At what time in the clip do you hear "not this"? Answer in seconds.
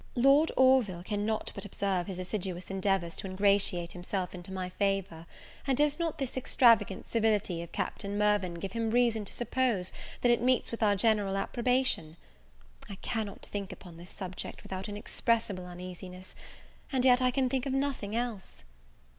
5.99-6.35